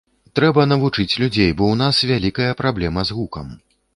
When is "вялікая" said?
2.11-2.49